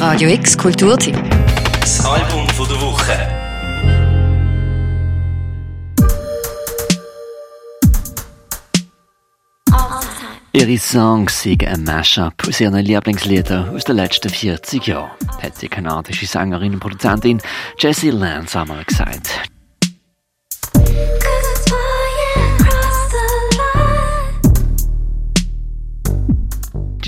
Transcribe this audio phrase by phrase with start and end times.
[0.00, 1.14] Radio X Kulturteam.
[1.78, 3.12] Das Album von der Woche.
[10.52, 15.10] Ihre Songs sind ein Mashup aus ihren Lieblingsliedern aus den letzten 40 Jahren,
[15.42, 17.42] hat die kanadische Sängerin und Produzentin
[17.78, 19.50] Jessie Lance einmal gesagt.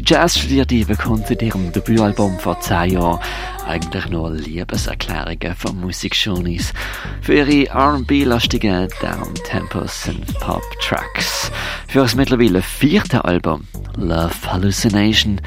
[0.02, 3.20] Die Jazz-Studierte bekommt in ihrem Debütalbum vor 10 Jahren
[3.68, 6.72] eigentlich nur Liebeserklärungen von Musikjourneys
[7.20, 11.52] für ihre R&B-lastigen Downtempos und Pop-Tracks.
[11.86, 15.40] Für das mittlerweile vierte Album, Love Hallucination,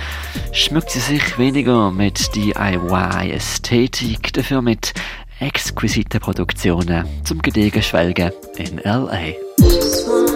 [0.53, 4.93] schmückt sie sich weniger mit DIY-Ästhetik, dafür mit
[5.41, 10.34] exquisiten Produktionen zum Gedegen Schwelgen in L.A.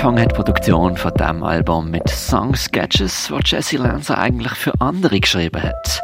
[0.00, 5.20] Angefangen hat die Produktion von diesem Album mit Song-Sketches, die Jesse Lanza eigentlich für andere
[5.20, 6.02] geschrieben hat.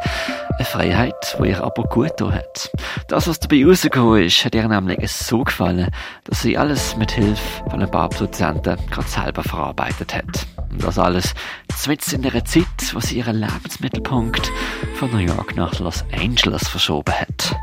[0.55, 2.71] Eine Freiheit, die ihr aber gut hat.
[3.07, 5.89] Das, was dabei rausgekommen ist, hat ihr nämlich so gefallen,
[6.25, 10.45] dass sie alles mit Hilfe von ein paar Produzenten gerade selber verarbeitet hat.
[10.69, 11.33] Und das alles
[11.75, 14.51] zwitz in der Zeit, wo sie ihren Lebensmittelpunkt
[14.93, 17.55] von New York nach Los Angeles verschoben hat.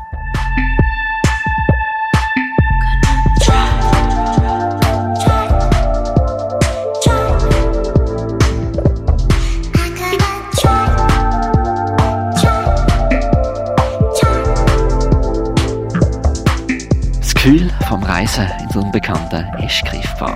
[17.87, 20.35] Vom Reisen ins Unbekannte ist greifbar.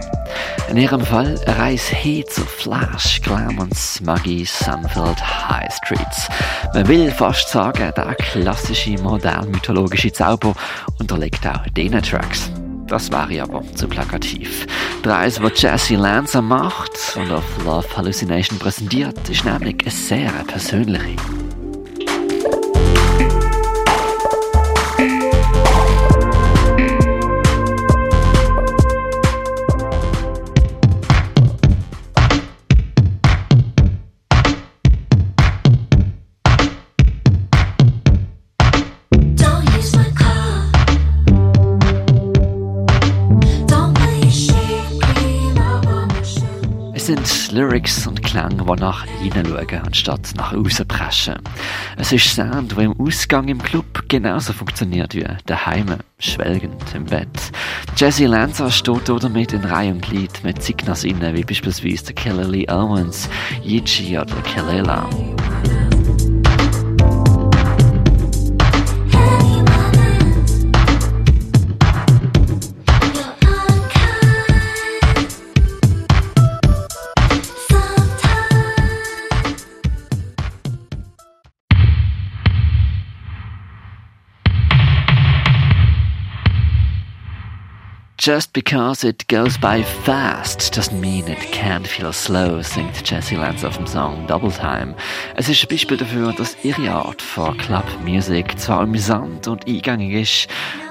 [0.69, 5.19] In ihrem eine Reise hin zu Flash, Glam und Smuggy Sunfield
[5.49, 6.27] High Streets.
[6.73, 10.53] Man will fast sagen, der klassische, modern-mythologische Zauber
[10.99, 12.51] unterliegt auch diesen Tracks.
[12.87, 14.67] Das wäre aber zu plakativ.
[15.03, 20.31] Die Reise, die Jesse Lanza macht und auf Love Hallucination präsentiert, ist nämlich eine sehr
[20.47, 21.15] persönliche.
[47.15, 51.39] Sind Lyrics und Klänge, die nach innen schauen, anstatt nach außen preschen.
[51.97, 55.87] Es ist Sound, der im Ausgang im Club genauso funktioniert wie daheim,
[56.19, 57.51] schwelgend im Bett.
[57.95, 62.47] Jesse Lanza steht damit in Reihe und Glied mit Signas innen, wie beispielsweise der Killer
[62.47, 63.27] Lee Owens,
[63.63, 65.09] Yichi oder Kelela.
[88.19, 93.65] Just because it goes by fast doesn't mean it can't feel slow, singt Jessie Lance
[93.65, 94.93] auf dem Song Double Time.
[95.37, 100.21] Es ist ein Beispiel dafür, dass ihre Art von Club Music zwar amüsant und eingängig
[100.21, 100.47] ist,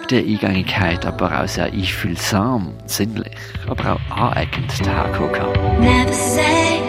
[0.09, 3.37] der Eingängigkeit aber auch sehr einfühlsam, sinnlich,
[3.69, 6.88] aber auch aneckend daherkommen kann.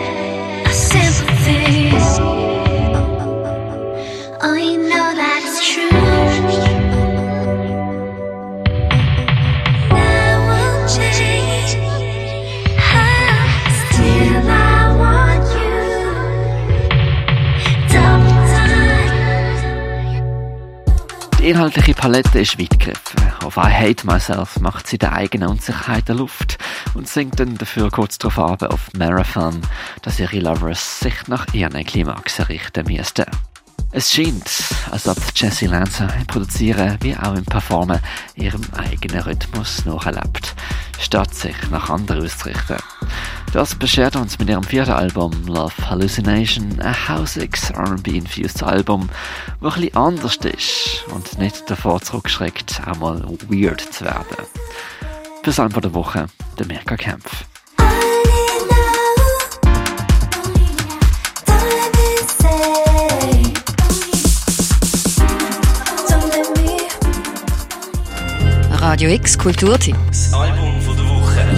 [21.50, 23.20] Die inhaltliche Palette ist weit gegriffen.
[23.44, 26.60] Auf I Hate Myself macht sie der eigenen Unsicherheit der Luft
[26.94, 29.60] und singt dann dafür kurz darauf ab auf Marathon,
[30.04, 33.26] dass ihre Lovers sich nach ihren Klimax richten müssten.
[33.92, 34.48] Es scheint,
[34.92, 38.00] als ob Jessie Lancer im Produzieren wie auch im Performen
[38.36, 40.54] ihrem eigenen Rhythmus nachlebt,
[41.00, 42.78] statt sich nach anderen auszurichten.
[43.54, 49.10] Das beschert uns mit ihrem vierten Album Love Hallucination ein hausiges R&B-infused Album,
[49.62, 54.26] das ein bisschen anders ist und nicht davor zurückschreckt, einmal weird zu werden.
[55.44, 56.28] Fürs Album der Woche,
[56.58, 57.46] der Mirka Kempf.
[68.80, 70.34] Radio X Kulturtipps.
[70.34, 70.69] Album.